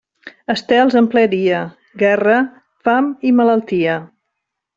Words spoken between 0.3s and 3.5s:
Estels en ple dia, guerra, fam i